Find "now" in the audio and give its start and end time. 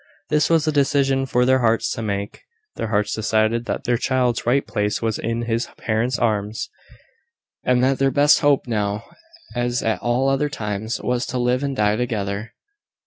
8.65-9.03